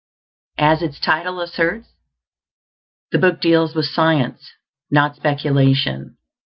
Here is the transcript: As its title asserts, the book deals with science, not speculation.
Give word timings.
As 0.57 0.81
its 0.81 0.99
title 0.99 1.39
asserts, 1.41 1.89
the 3.11 3.19
book 3.19 3.39
deals 3.39 3.75
with 3.75 3.85
science, 3.85 4.53
not 4.89 5.15
speculation. 5.15 6.17